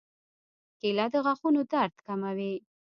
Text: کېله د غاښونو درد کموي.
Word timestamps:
کېله 0.79 1.05
د 1.13 1.15
غاښونو 1.25 1.61
درد 1.71 1.95
کموي. 2.05 2.53